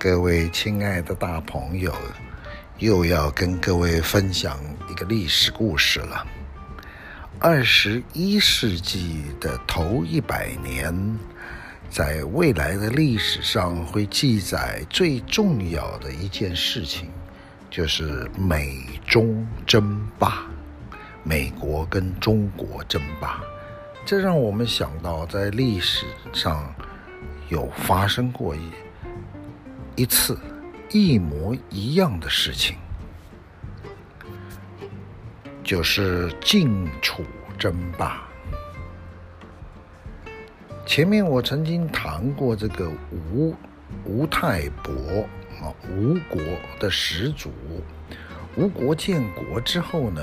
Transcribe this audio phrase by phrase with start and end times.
[0.00, 1.92] 各位亲爱的大朋友，
[2.78, 4.56] 又要跟各位分享
[4.88, 6.24] 一个历史故事了。
[7.40, 11.18] 二十一世纪的头一百年，
[11.90, 17.10] 在未来的历史上会记载最重要的一件事情，
[17.68, 20.46] 就是美中争霸，
[21.24, 23.42] 美国跟中国争霸。
[24.06, 26.72] 这让我们想到，在历史上
[27.48, 28.60] 有发生过一
[29.98, 30.38] 一次
[30.90, 32.76] 一模一样的事情。
[35.64, 37.24] 就是晋楚
[37.58, 38.22] 争霸。
[40.86, 43.52] 前面我曾经谈过这个吴
[44.04, 44.92] 吴太伯
[45.60, 46.40] 啊，吴国
[46.78, 47.50] 的始祖。
[48.56, 50.22] 吴国建国之后呢，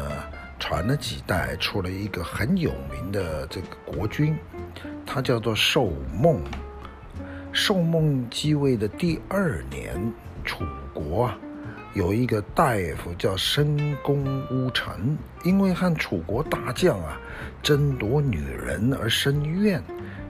[0.57, 4.37] 传了几代，出了一个很有名的这个国君，
[5.05, 6.41] 他叫做寿梦。
[7.55, 9.95] 寿梦继位的第二年，
[10.43, 11.37] 楚国啊。
[11.93, 17.17] 有一个大夫叫申公巫臣，因为和楚国大将啊
[17.63, 19.81] 争夺女人而生怨，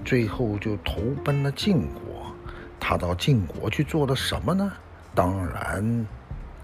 [0.06, 2.32] 最后就投奔了晋国。
[2.80, 4.72] 他到晋国去做了什么呢？
[5.16, 6.06] 当然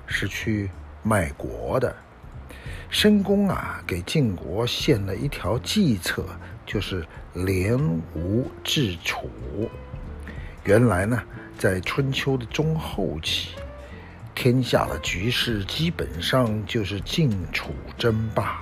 [0.05, 0.69] 是去
[1.01, 1.95] 卖国的。
[2.91, 6.23] 申公啊，给晋国献了一条计策，
[6.67, 7.03] 就是
[7.33, 7.75] 联
[8.13, 9.27] 吴制楚。
[10.63, 11.21] 原来呢，
[11.57, 13.55] 在春秋的中后期。
[14.33, 18.61] 天下的局势基本上就是晋楚争霸，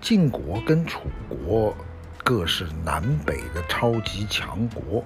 [0.00, 1.76] 晋国跟楚国
[2.22, 5.04] 各是南北的超级强国，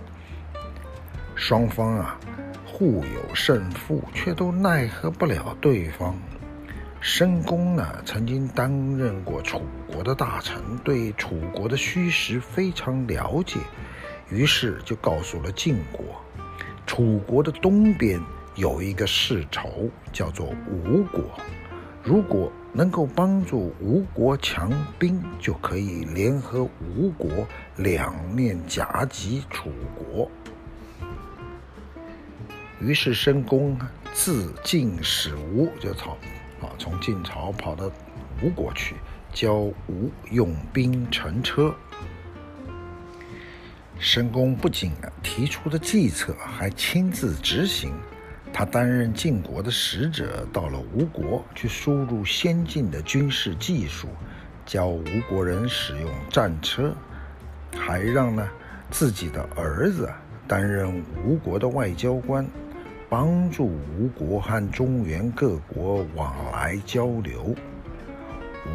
[1.35, 2.19] 双方啊
[2.67, 6.17] 互有胜负，却都奈何不了对方。
[7.01, 13.59] 申公呢曾经担任过楚国的大臣，对楚国的虚实非常了解，
[14.33, 16.03] 于是就告诉了晋国，
[16.87, 18.19] 楚国的东边。
[18.55, 21.23] 有一个世仇叫做吴国，
[22.03, 27.31] 如果能够帮助吴国强兵，就可以联合吴国
[27.77, 30.31] 两面夹击楚国。
[32.79, 33.79] 于是申公
[34.13, 36.13] 自晋使吴，就跑
[36.61, 37.91] 啊，从晋朝跑到
[38.43, 38.97] 吴国去，
[39.33, 41.75] 教吴用兵乘车。
[44.05, 44.91] 申公不仅
[45.23, 47.95] 提出的计策，还亲自执行。
[48.53, 54.09] 他担任晋国的使者，到了吴国去输入先进的军事技术，
[54.67, 56.93] 教吴国人使用战车，
[57.79, 58.49] 还让呢
[58.91, 60.11] 自己的儿子
[60.49, 62.45] 担任吴国的外交官，
[63.09, 67.55] 帮助吴国和中原各国往来交流。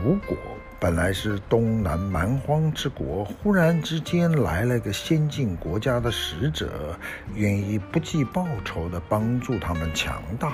[0.05, 0.37] 吴国。
[0.79, 6.95] 本来是东南蛮荒之国，忽然之间来了个先进国家的使者，
[7.33, 10.53] 愿意不计报酬地帮助他们强大，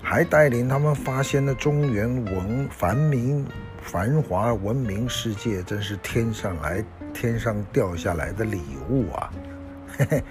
[0.00, 3.44] 还带领他们发现了中原文繁明
[3.82, 9.32] 繁华文明世界，真是天上来天上掉下来的礼物啊！
[9.98, 10.24] 嘿嘿，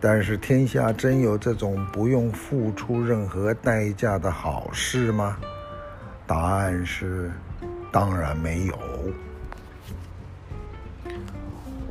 [0.00, 5.36] 但是天下真有这种不用付出任何代价的好事吗？
[6.26, 7.30] 答案是。
[7.94, 8.76] 当然没有。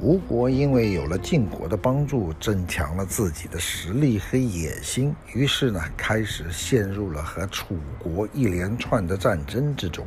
[0.01, 10.05] 吴国因为有了晋国的帮助，增强了自己的实力和野心，于是呢，开始陷入了和楚国一连串的战争之中，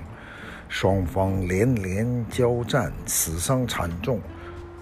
[0.68, 4.20] 双方连连交战，死伤惨重。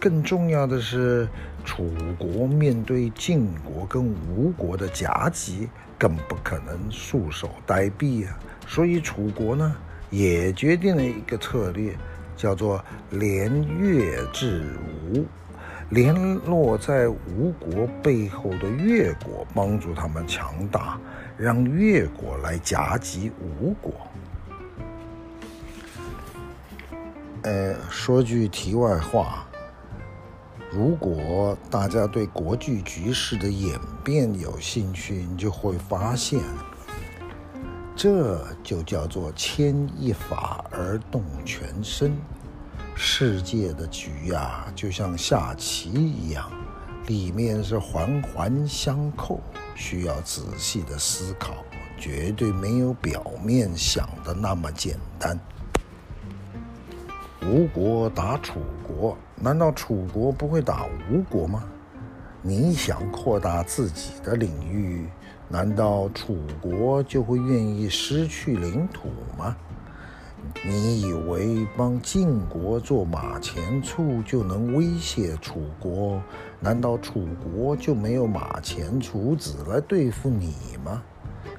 [0.01, 1.29] 更重要的是，
[1.65, 8.37] 楚国面对晋国跟吴国的夹击，更不可能束手待毙啊！
[8.67, 9.77] 所以楚国呢，
[10.15, 11.93] 也决定了一个策略，
[12.37, 12.81] 叫做
[13.11, 14.65] 联越制
[15.11, 15.25] 吴，
[15.91, 16.15] 联
[16.45, 21.01] 络在吴国背后的越国，帮助他们强大，
[21.37, 23.93] 让越国来夹击吴国。
[27.43, 29.45] 呃，说句题外话，
[30.71, 36.41] 如果大家对国际局势的演变有兴趣，你就会发现。
[37.97, 42.17] 这就叫做牵一发而动全身。
[42.97, 46.51] 世界的局呀，就像下棋一样，
[47.07, 49.41] 里面是环环相扣，
[49.75, 51.55] 需要仔细的思考，
[51.97, 55.39] 绝对没有表面想的那么简单。
[57.43, 61.65] 吴国打楚国，难道楚国不会打吴国吗？
[62.43, 65.09] 你想扩大自己的领域？
[65.55, 69.09] 难道楚国就会愿意失去领土
[69.39, 69.55] 吗？
[70.65, 76.21] 你以为帮晋国做马前卒就能威胁楚国？
[76.59, 81.01] 难道楚国就没有马前卒子来对付你吗？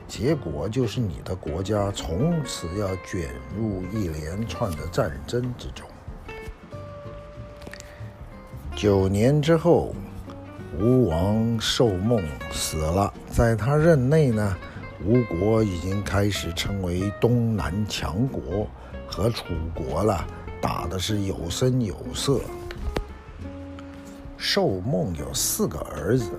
[0.09, 5.87] 结果就是你的国家从此要卷入一连串的战争之中。
[8.75, 9.95] 九年之后，
[10.79, 14.57] 吴王寿梦死了，在他任内呢，
[15.05, 18.67] 吴国已经开始成为东南强国。
[19.07, 20.25] 和楚国了，
[20.59, 22.41] 打的是有声有色。
[24.35, 26.31] 寿梦有四个儿子，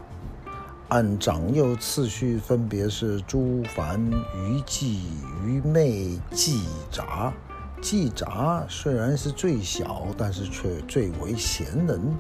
[0.88, 5.05] 按长幼次序分别是朱凡、于祭、
[5.44, 7.33] 于妹、季札。
[7.81, 12.15] 季札虽然是最小，但是却最为贤能，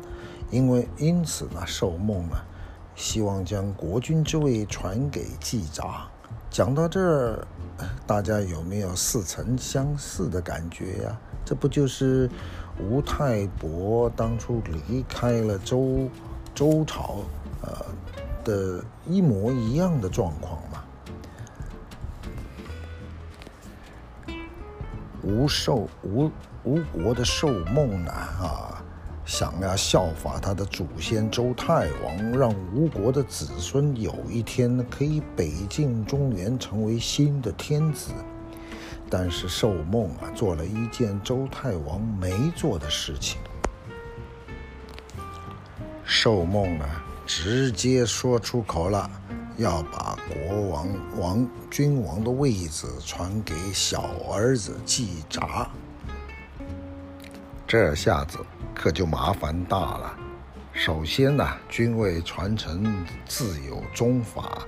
[0.50, 2.36] 因为因此呢，寿梦呢，
[2.94, 6.06] 希望将国君之位传给季札。
[6.48, 7.46] 讲到这儿，
[8.06, 11.18] 大家有没有似曾相识的感觉呀？
[11.44, 12.30] 这不就是
[12.78, 16.08] 吴太伯当初离开了周
[16.54, 17.18] 周朝，
[17.62, 17.84] 呃
[18.44, 20.84] 的一模一样的状况吗？
[25.22, 26.30] 吴寿吴
[26.62, 28.12] 吴国的寿梦呢？
[28.12, 28.75] 啊。
[29.26, 38.12] 想要效法他的祖先周太王，让吴国的子孙有一天可以北进中原，成为新的天子。
[39.10, 43.38] 但是寿梦啊，做了一件周太王没做的事情。
[46.04, 49.10] 寿梦啊，直接说出口了，
[49.56, 50.88] 要把国王
[51.18, 55.68] 王君王的位子传给小儿子季札。
[57.66, 58.38] 这下子。
[58.76, 60.14] 可就麻烦大了。
[60.74, 64.58] 首先呢，君位传承自有宗法，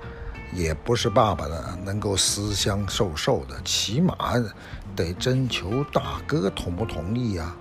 [0.51, 4.15] 也不是爸爸呢能够私相授受的，起码
[4.95, 7.55] 得征求大哥同不同意呀。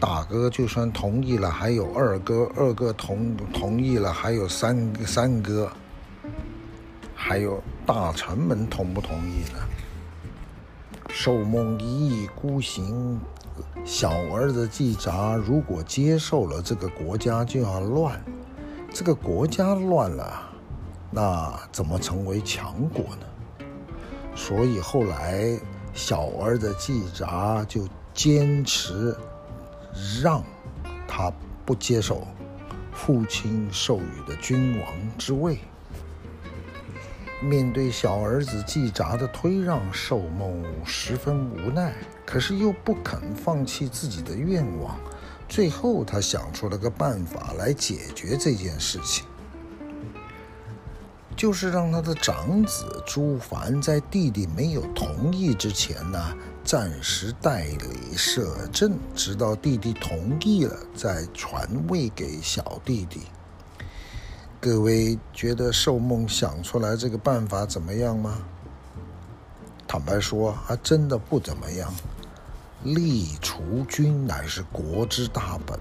[0.00, 5.70] 大哥就算同意了，还有二哥，二哥同同意了，还有三三哥，
[7.14, 9.58] 还有大臣们同不同意呢？
[11.10, 13.20] 寿梦一意孤行。
[13.84, 18.22] 小儿子季札如果接受了这个国家就要乱，
[18.92, 20.42] 这个国家乱了，
[21.10, 23.66] 那怎么成为强国呢？
[24.34, 25.58] 所以后来
[25.92, 29.16] 小儿子季札就坚持
[30.22, 30.42] 让
[31.06, 31.32] 他
[31.64, 32.26] 不接受
[32.92, 35.58] 父亲授予的君王之位。
[37.40, 41.94] 面对小儿子季札的推让，寿梦十分无奈。
[42.26, 44.96] 可是又不肯放弃自己的愿望，
[45.48, 49.24] 最后他想出了个办法来解决这件事情，
[51.34, 56.18] 就是让他的长子朱凡在弟弟没有同意之前呢，
[56.62, 63.22] 暂时代理摄政，直到弟弟同意了再传位给小弟弟。
[64.62, 68.36] 各位觉得寿梦想出来这个办法怎么样吗？
[69.88, 71.90] 坦白说，还真的不怎么样。
[72.82, 75.80] 立储君乃是国之大本，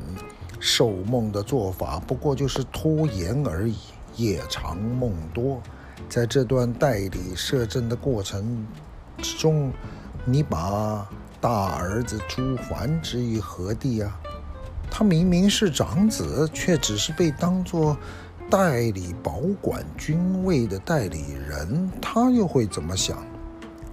[0.61, 3.75] 寿梦的做法不过就是拖延而已，
[4.15, 5.61] 夜长梦多。
[6.07, 8.65] 在这段代理摄政的过程
[9.17, 9.73] 之中，
[10.23, 11.05] 你把
[11.41, 14.17] 大儿子朱凡置于何地啊？
[14.89, 17.97] 他明明是长子，却只是被当作
[18.49, 23.23] 代理保管军位的代理人，他又会怎么想？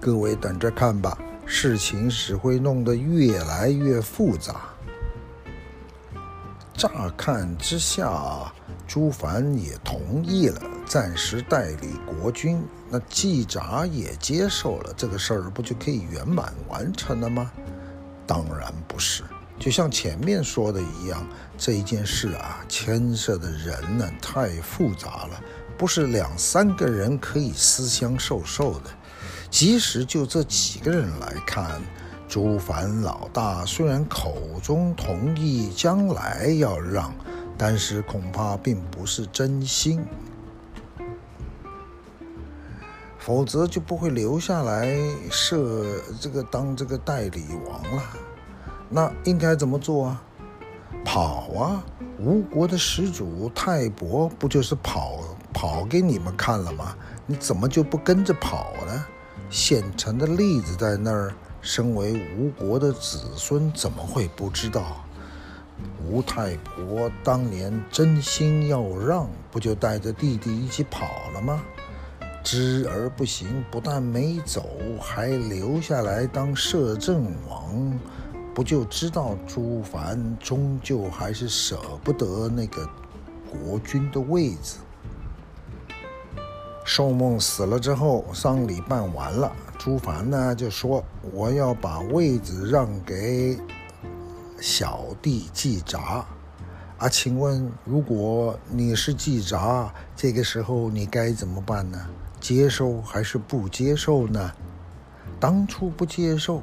[0.01, 1.19] 各位等着看吧。
[1.45, 4.63] 事情只会弄得越来越复杂。
[6.75, 8.51] 乍看之下，
[8.87, 12.61] 朱凡也同意了暂时代理国君，
[12.91, 17.53] 那季札也接受了这个事儿，不就可以圆满完成了吗？
[18.27, 19.23] 当然不是，
[19.59, 21.27] 就像前面说的一样，
[21.59, 25.41] 这一件事啊，牵涉的人呢太复杂了，
[25.77, 28.91] 不是两三个人可以私相授受的。
[29.51, 31.81] 即使就这几个人来看，
[32.29, 37.15] 朱凡老大虽然口中同意将来要让，
[37.57, 40.05] 但是恐怕并不是真心，
[43.19, 44.95] 否则就不会留下来
[45.31, 48.03] 设这个当这个代理王了。
[48.89, 50.23] 那应该怎么做啊？
[51.05, 51.85] 跑啊！
[52.19, 55.19] 吴国的始祖太伯不就是跑
[55.53, 56.97] 跑给你们看了吗？
[57.27, 59.05] 你怎么就不跟着跑呢？
[59.51, 65.05] 现成的例子在那儿，身为吴国的子孙怎么会不知道？
[66.09, 71.63] 吴太伯当年真心要让，不就带着弟弟一起跑了吗？
[72.43, 74.65] 知而不行，不但没走，
[75.01, 77.99] 还留下来当摄政王，
[78.57, 82.89] 不就知道朱凡终究还是舍不得那个
[83.51, 84.79] 国君的位子？
[86.83, 93.59] 寿梦死了之后，丧礼办完了，朱凡呢就说：“我要把位子让给
[94.59, 96.25] 小弟季札。”
[96.97, 102.09] 啊，请问，如果你是季札，这个时候你该怎么办呢？
[102.41, 104.51] 接受还是不接受呢？
[105.39, 106.63] 当初不接受，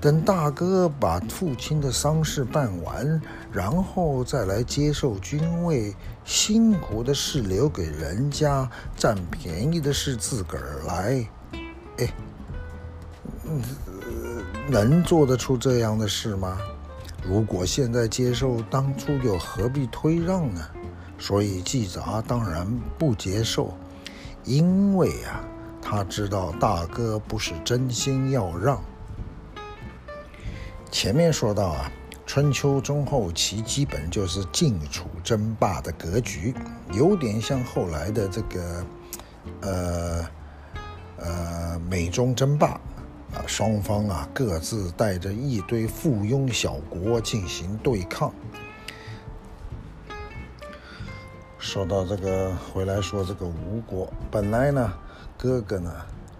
[0.00, 3.20] 等大哥把父亲的丧事办完，
[3.52, 5.94] 然后再来接受君位，
[6.24, 11.28] 辛苦的事留给人家，占便宜的事自个儿来。
[11.98, 12.12] 哎，
[14.68, 16.58] 能做得出这样的事吗？
[17.22, 20.62] 如果现在接受，当初又何必推让呢？
[21.18, 22.66] 所以季札当然
[22.98, 23.74] 不接受。
[24.44, 25.42] 因为啊，
[25.88, 28.82] 他知道大哥不是真心要让。
[30.90, 31.92] 前面说到啊，
[32.26, 36.52] 春秋中后期基本就是晋楚争霸的格局，
[36.92, 38.86] 有点像后来的这个，
[39.60, 40.28] 呃，
[41.18, 42.70] 呃，美中争霸
[43.32, 48.34] 啊，双方啊各自带着一堆附庸小国进行对抗。
[51.60, 54.92] 说到这个，回来说这个吴国，本来呢，
[55.38, 55.92] 哥哥呢，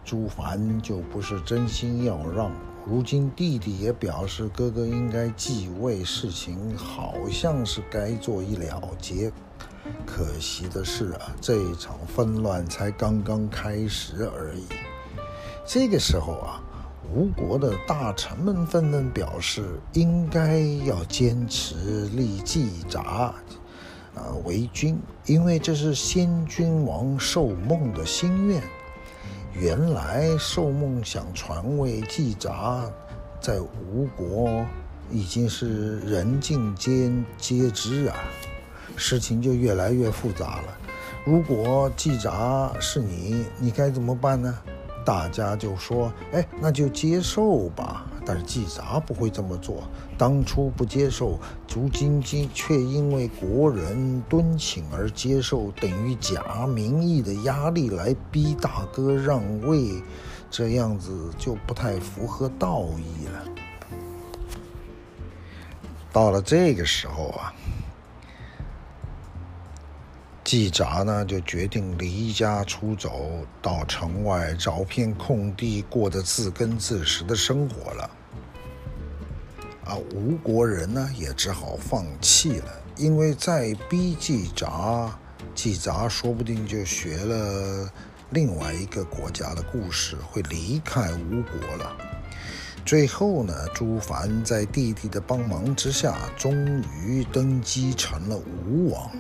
[0.07, 2.51] 朱凡就不是真心要让。
[2.87, 9.31] 如今弟弟也表示，哥哥应该继位，事情好像是该做一了结。
[10.07, 14.65] 可惜的是啊，这一场纷乱才刚刚开始而已。
[15.67, 16.63] 这个时候啊，
[17.13, 23.35] 吴国的大臣们纷纷表示，应该要坚持立季札。
[24.15, 28.63] 呃，为君，因为这是先君王寿梦的心愿。
[29.59, 32.91] 原来受梦想传位季札，
[33.41, 34.67] 在吴国
[35.11, 38.17] 已经是人尽皆皆知啊，
[38.97, 40.79] 事情就越来越复杂了。
[41.25, 44.55] 如果季札是你，你该怎么办呢？
[45.07, 49.85] 大家就说：“哎，那就接受吧。”但是季札不会这么做。
[50.19, 51.39] 当初不接受，
[51.73, 60.03] 如今今却因为国人敦请而接受，等于假民意的压力来逼大哥让位，
[60.51, 63.45] 这样子就不太符合道义了。
[66.13, 67.55] 到了这个时候啊。
[70.47, 78.11] 季札呢，就决定离家出走，到城外找片空地，过着自耕自食的生活了。
[79.85, 85.11] 啊，吴国人呢，也只好放弃了，因为再逼季札，
[85.53, 87.91] 季札说不定就学了
[88.31, 91.97] 另外一个国家的故事，会离开吴国了。
[92.85, 99.11] 最后呢，朱凡在弟弟的帮忙之下，终于登基成了吴王。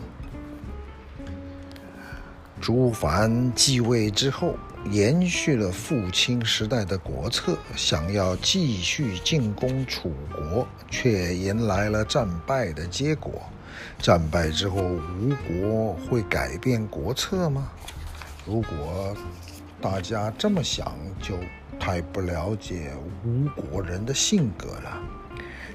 [2.67, 4.57] 朱凡继位之后，
[4.91, 13.41] 延续了父亲时代的国策，想要继续进攻楚国，却迎来了战败的结果。
[14.01, 17.71] 战败之后，吴国会改变国策吗？
[18.45, 19.17] 如果
[19.81, 20.93] 大家这么想，
[21.23, 21.39] 就
[21.79, 22.91] 太不了解
[23.25, 25.01] 吴国人的性格了。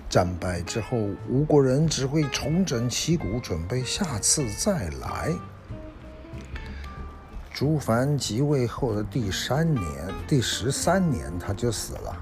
[0.09, 0.97] 战败之后，
[1.29, 5.33] 吴国人只会重整旗鼓，准备下次再来。
[7.53, 9.85] 朱凡即位后的第三年，
[10.25, 12.17] 第十三年他就死了。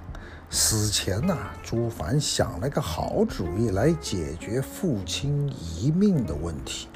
[0.50, 6.88] 死前呐、朱凡想了个好主意来解决父亲遗命的问题。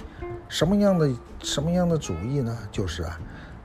[0.49, 1.09] 什么样的
[1.43, 2.57] 什么样的主意呢？
[2.71, 3.19] 就是啊，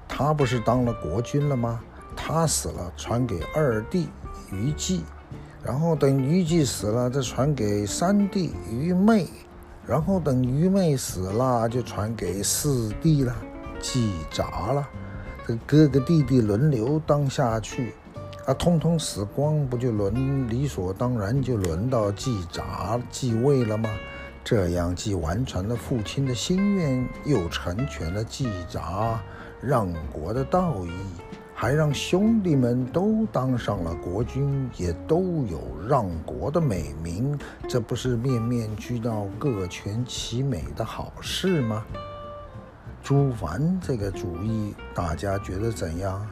[0.06, 1.80] 他不是当了国君了吗？
[2.14, 4.08] 他死了，传给二弟
[4.52, 5.02] 于祭，
[5.64, 9.26] 然后等于祭死了，再传给三弟于昧，
[9.86, 13.34] 然后等于昧死了，就传给四弟了。
[13.80, 14.88] 季札了，
[15.46, 17.94] 这哥哥弟弟轮流当下去，
[18.46, 23.90] 啊，通通死光，不就轮理所当然就轮到季札继位了吗？
[24.44, 29.20] 这样既完成了父亲的心愿，又成全了季札
[29.60, 30.90] 让国的道义，
[31.54, 41.84] 还让兄弟们都当上了国君，也都有让国的美名，这不是面面俱到、各全其美的好事吗？
[43.08, 46.26] 朱凡这个主意，大家觉得怎样？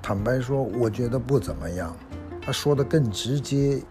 [0.00, 1.94] 坦白说，我觉得不怎么样。
[2.40, 3.82] 他说的更直接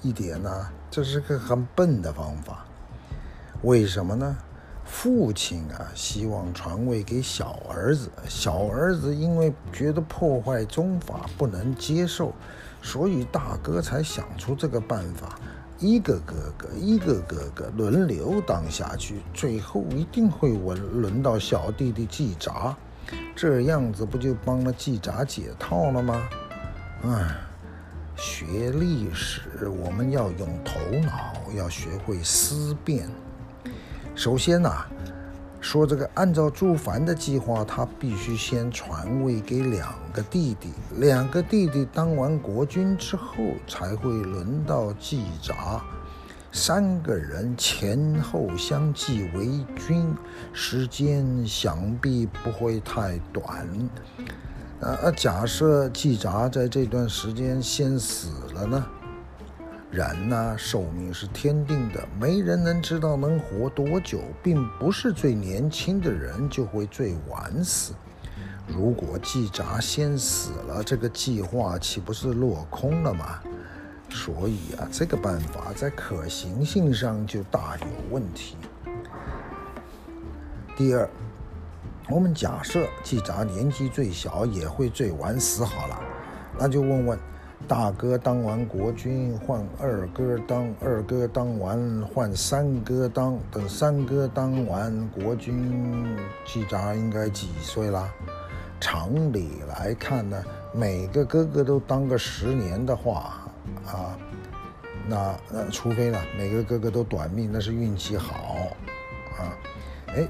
[0.00, 2.64] 一点呢，这是个很笨的方法。
[3.62, 4.38] 为什么呢？
[4.84, 12.32] 父亲啊，希望传位给小儿子，小儿子因为觉得破坏宗法不能接受，
[12.80, 15.36] 所以大哥才想出这个办法，
[15.80, 22.76] 一个哥哥一个哥哥轮流当下去，最后一定会轮轮到小弟弟季札，
[23.34, 26.22] 这样子不就帮了季札解套了吗？
[27.02, 27.34] 唉，
[28.14, 33.08] 学历史我们要用头脑，要学会思辨。
[34.14, 34.84] 首先呐、
[35.60, 45.80] 说这个按照朱凡的计划，他必须先传位给两个弟弟，两个弟弟当完国君之后，才会轮到季札。
[46.52, 50.12] 三个人前后相继为君，
[50.52, 53.68] 时间想必不会太短。
[54.80, 58.84] 呃，假设季札在这段时间先死了呢？
[59.90, 67.92] 人呐，寿命是天定的，没人能知道能活多久，并不是最年轻的人就会最晚死。
[68.68, 73.40] 如果季札先死了，这个计划岂不是落空了吗？
[74.10, 78.56] 所以啊，这个办法在可行性上就大有问题。
[80.76, 81.10] 第二，
[82.08, 86.00] 我们假设季札年纪最小，也会最晚死好了，
[86.56, 87.18] 那就问问。
[87.68, 93.38] 大哥当完国君，换二哥当；二哥当完，换三哥当。
[93.52, 98.08] 等三哥当完国君，季札应该几岁了？
[98.80, 100.42] 常理来看呢，
[100.74, 103.46] 每个哥哥都当个十年的话，
[103.86, 104.18] 啊，
[105.06, 108.74] 那那除非呢，每个哥哥都短命，那是运气好，
[109.38, 109.54] 啊，
[110.08, 110.26] 哎，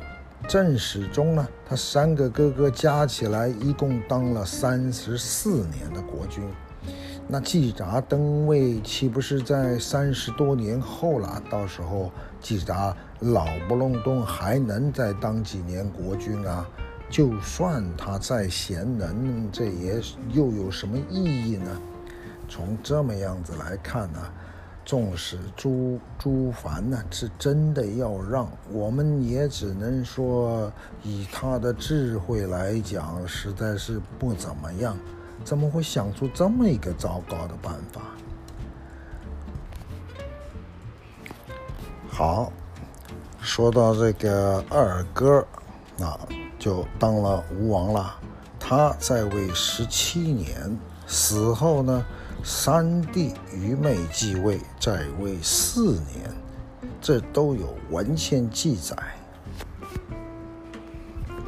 [0.49, 6.45] 正史中呢，他三个哥哥加起来一共当了三十四年的国君。
[7.33, 11.41] 那季札登位岂不是在三十多年后了？
[11.49, 12.11] 到时候
[12.41, 16.67] 季札老不隆冬还能再当几年国君啊？
[17.09, 20.01] 就算他再贤能，这也
[20.33, 21.71] 又有什么意义呢？
[22.49, 24.19] 从这么样子来看呢，
[24.85, 30.73] 纵使朱朱凡呢是真的要让，我们也只能说
[31.05, 34.97] 以他的智慧来讲，实在是不怎么样。
[35.45, 38.01] 怎么会想出这么一个糟糕的办法？
[42.09, 42.53] 好，
[43.41, 45.47] 说到这个二哥，
[45.97, 46.19] 那
[46.59, 48.15] 就当了吴王了。
[48.59, 52.05] 他在位十七年，死后呢，
[52.45, 56.31] 三弟于昧继位，在位四年，
[57.01, 58.95] 这都有文献记载。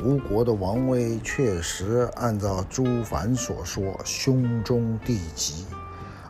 [0.05, 5.65] 吴国的王位确实按照朱凡所说，兄终弟及。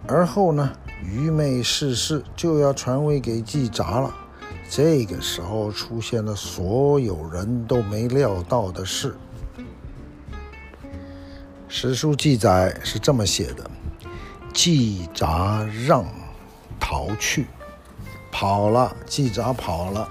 [0.07, 0.71] 而后呢，
[1.03, 4.15] 愚昧逝世，就要传位给季札了。
[4.69, 9.15] 这个时候出现了所有人都没料到的事。
[11.69, 13.71] 史书记载是这么写的：
[14.53, 16.05] 季札让
[16.79, 17.47] 逃去，
[18.31, 20.09] 跑了，季札跑了。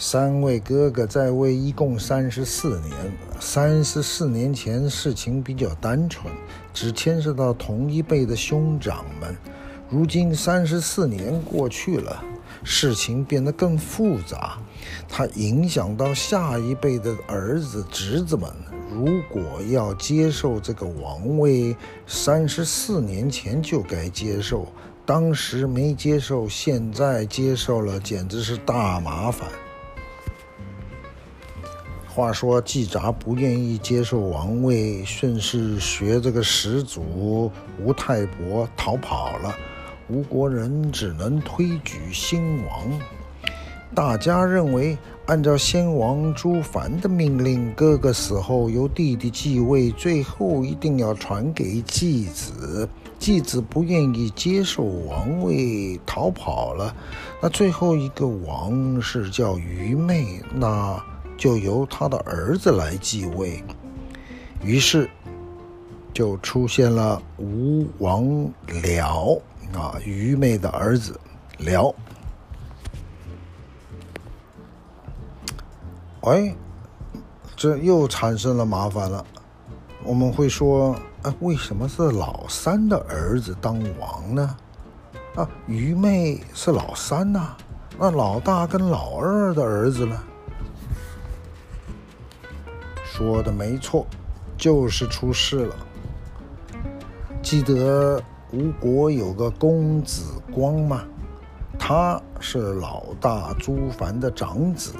[0.00, 2.92] 三位哥哥在位一共三十四年，
[3.40, 6.32] 三十四年前事情比较单纯，
[6.72, 9.36] 只牵涉到同一辈的兄长们。
[9.90, 12.22] 如今三十四年过去了，
[12.62, 14.58] 事情变得更复杂，
[15.08, 18.48] 它影响到下一辈的儿子侄子们。
[18.92, 24.68] 如果要接受这个王位，三十四年前就该接受，
[25.04, 29.48] 当时没接受，现在接受了，简直是大麻烦。
[32.18, 37.48] 话说季札不愿意接受王位，顺势学这个始祖
[37.80, 39.54] 吴太伯逃跑了。
[40.08, 43.00] 吴国人只能推举新王。
[43.94, 52.88] 大家认为，按照先王朱凡的命令，哥哥死后由弟弟继位，最后一定要传给继子。
[53.20, 56.92] 继子不愿意接受王位，逃跑了。
[57.40, 61.00] 那最后一个王是叫于昧，那。
[61.38, 63.64] 就由他的儿子来继位，
[64.60, 65.08] 于是
[66.12, 68.24] 就出现了吴王
[68.66, 69.40] 僚
[69.72, 71.18] 啊，愚昧的儿子
[71.60, 71.94] 僚。
[76.22, 76.52] 哎，
[77.54, 79.24] 这又产生了麻烦了。
[80.02, 84.56] 我们会说，哎，为什么是老三的儿子当王呢？
[85.36, 87.56] 啊，愚昧是老三呐，
[87.96, 90.20] 那老大跟老二的儿子呢？
[93.18, 94.06] 说的没错，
[94.56, 95.74] 就是出事了。
[97.42, 101.02] 记得吴国有个公子光吗？
[101.76, 104.92] 他是老大朱凡的长子。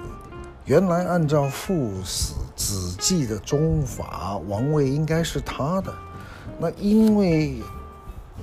[0.65, 5.95] 原来按照父死子继的宗法，王位应该是他的。
[6.59, 7.63] 那因为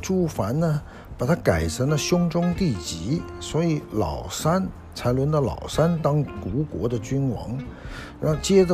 [0.02, 0.82] 朱凡呢，
[1.18, 7.58] 把他改成了兄终弟及，所以老三才轮到老三当吴国的君王。
[8.22, 8.74] 然后接着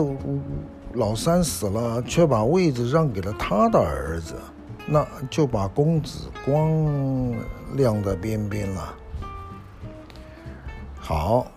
[0.95, 4.35] 老三死了，却把位置让给了他的儿子，
[4.85, 7.33] 那就把公子光
[7.73, 8.93] 晾在边边了。
[10.99, 11.47] 好。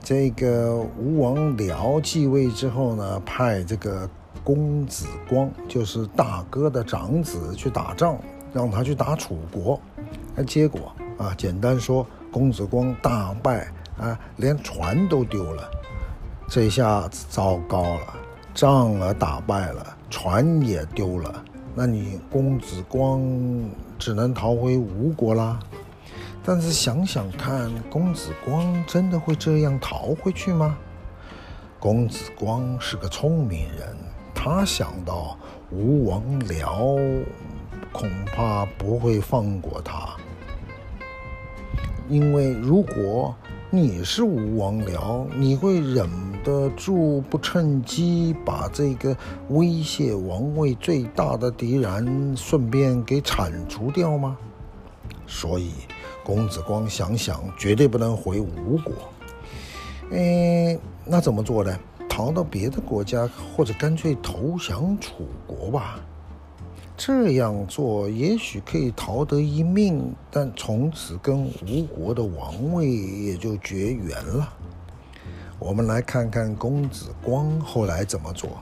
[0.00, 4.08] 这个吴王僚继位之后呢，派这个
[4.42, 8.16] 公子光，就是大哥的长子去打仗，
[8.54, 9.78] 让他去打楚国。
[10.34, 15.70] 那结果啊，简单说，公子光大败啊，连船都丢了。
[16.48, 18.16] 这下子糟糕了，
[18.60, 21.44] 仗了打败了，船也丢了。
[21.76, 23.22] 那你公子光
[24.00, 25.60] 只能逃回吴国啦。
[26.42, 30.76] 但是想想看，公子光真的会这样逃回去吗？
[31.78, 33.96] 公子光是个聪明人，
[34.34, 35.38] 他想到
[35.70, 37.22] 吴王僚
[37.92, 40.16] 恐怕不会放过他，
[42.08, 43.32] 因为如果
[43.70, 46.08] 你是吴王僚，你会忍
[46.42, 49.14] 得住不趁机把这个
[49.50, 54.38] 威胁王位最大的敌人顺便给铲除掉吗？
[55.26, 55.72] 所以。
[56.24, 58.92] 公子光想想，绝对不能回吴国。
[60.12, 61.78] 哎，那怎么做呢？
[62.06, 65.98] 逃到别的国家，或者干脆投降楚国吧。
[66.98, 74.52] 这样做也许可以逃得一命，但从此跟吴国的王位也就绝缘了。
[75.60, 78.58] 我们来看看公子光后来怎么做。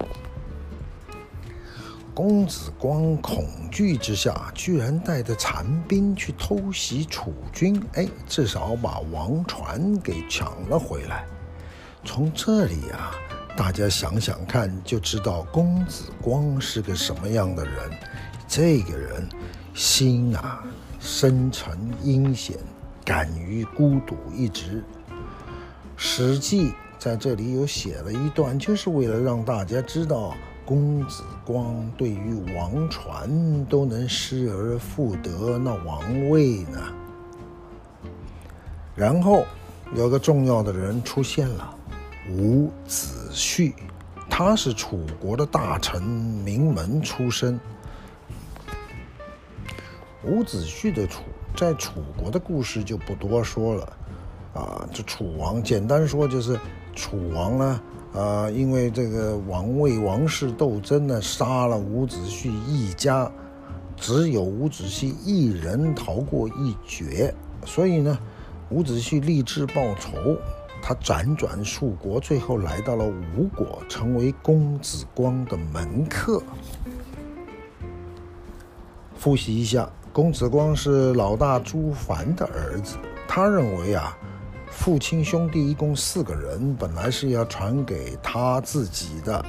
[2.12, 11.25] 公子光恐惧之下，居然带着残兵去偷袭楚军，哎，至少把王船给抢了回来。
[12.05, 13.12] 从这里啊，
[13.57, 17.75] 大家想想看，就知道公子光是个什么样的人。
[18.49, 19.29] 这个人
[19.75, 20.65] 心啊
[21.01, 22.57] 深沉阴险，
[23.05, 24.79] 敢于孤独一掷。
[25.97, 30.35] 《史记》在这里有写了一段，就是为了让大家知道。
[30.65, 36.93] 公子光对于王传都能失而复得，那王位呢？
[38.97, 39.45] 然后
[39.95, 41.73] 有个重要的人出现了，
[42.33, 43.73] 伍子胥，
[44.29, 47.61] 他是楚国的大臣，名门出身。
[50.27, 51.23] 伍子胥的楚
[51.57, 53.93] 在楚国的故事就不多说了，
[54.55, 56.59] 啊，这楚王简单说就是
[56.95, 57.81] 楚王呢。
[58.15, 63.31] 啊，因为这个王位王室斗争呢，杀了伍子胥一家，
[63.95, 67.35] 只有伍子胥一人逃过一劫，
[67.67, 68.19] 所以呢，
[68.71, 70.35] 伍子胥立志报仇，
[70.81, 73.05] 他辗转数国，最后来到了
[73.37, 76.43] 吴国，成为公子光的门客。
[79.15, 82.96] 复习一下，公子光是老大朱凡的儿子，
[83.29, 84.16] 他认为啊。
[84.70, 89.44] 父亲兄弟一共四个人，本来是要传给他自己的，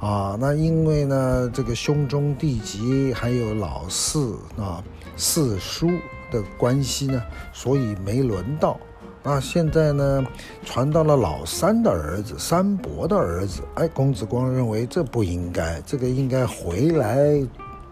[0.00, 4.82] 啊，那因为呢，这个兄终弟及还有老四啊
[5.16, 5.88] 四叔
[6.32, 8.76] 的关系呢，所以没轮到。
[9.22, 10.26] 那现在呢，
[10.64, 17.40] 传到了老三的儿子三伯的儿子，哎，公子光认为这不应该，这个应该回来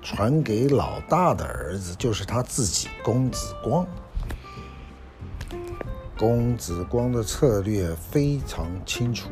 [0.09, 3.85] 传给老大的儿子，就是他自己公子光。
[6.17, 9.29] 公子光的策略非常清楚，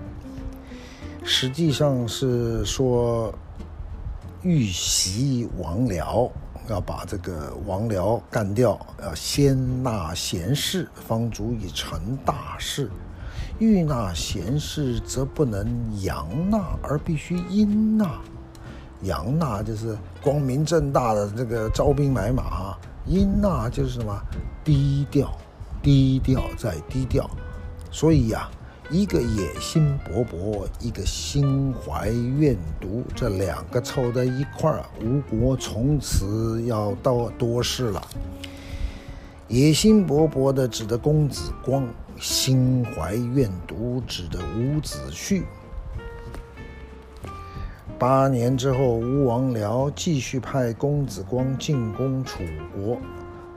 [1.23, 3.33] 实际上是说
[4.43, 6.29] 欲袭王僚，
[6.69, 12.89] 要把这个王僚干掉，要先纳贤士，方足以成大事；
[13.61, 18.21] 欲纳贤士，则不能阳纳，而必须阴纳。
[19.05, 24.21] 阳纳就是光明正大的这个招兵买马，阴纳就是什么
[24.65, 25.31] 低调。
[25.83, 27.29] 低调再低调，
[27.91, 28.49] 所以呀、
[28.91, 38.03] 一个野心勃勃，一个心怀怨毒，这两个凑在一块儿，吴国从此要到多事了。
[39.47, 41.87] 野心勃勃的指的公子光，
[42.19, 45.43] 心怀怨毒指的伍子胥。
[47.99, 52.43] 八年之后，吴王僚继续派公子光进攻楚
[52.75, 52.99] 国。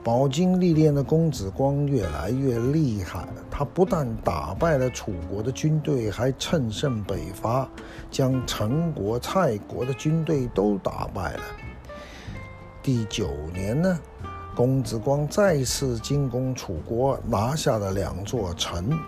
[0.04, 7.68] 饱经历练的公子光越来越厉害，他不但打败了楚国的军队，还乘胜北伐，
[8.10, 11.42] 将陈国、蔡国的军队都打败了。
[12.82, 13.98] 第九年呢，
[14.54, 18.98] 公子光再次进攻楚国，拿下了两座城。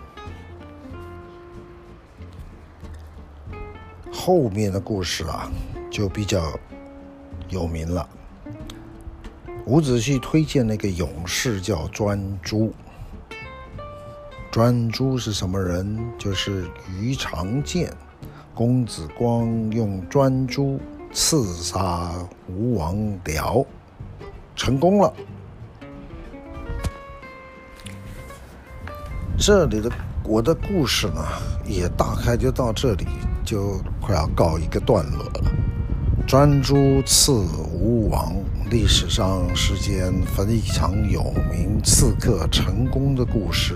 [4.23, 5.51] 后面的故事啊，
[5.89, 6.53] 就比较
[7.49, 8.07] 有名了。
[9.65, 12.71] 伍子胥推荐那个勇士叫专诸。
[14.51, 15.99] 专诸是什么人？
[16.19, 17.91] 就是鱼肠剑。
[18.53, 20.79] 公子光用专诸
[21.11, 22.13] 刺杀
[22.47, 23.65] 吴王僚，
[24.55, 25.11] 成功了。
[29.39, 29.89] 这里的
[30.23, 31.21] 我的故事呢，
[31.65, 33.05] 也大概就到这里，
[33.43, 35.51] 就快要告一个段落了。
[36.27, 37.31] 专诸刺
[37.73, 38.33] 吴王，
[38.69, 43.75] 历史上是件非常有名刺客成功的故事。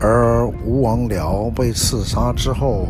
[0.00, 2.88] 而吴王僚被刺杀之后，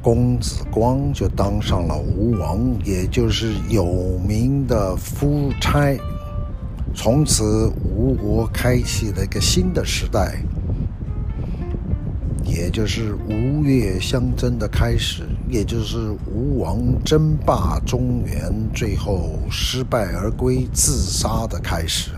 [0.00, 3.84] 公子光就当上了吴王，也就是有
[4.26, 5.98] 名的夫差。
[6.94, 10.38] 从此，吴国开启了一个新的时代，
[12.54, 22.10] 也就是吴越相争的开始，也就是吴王争霸中原，最后失败而归、自杀的开始。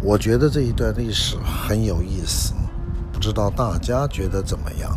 [0.00, 2.54] 我觉得这一段历史很有意思，
[3.12, 4.96] 不知道大家觉得怎么样？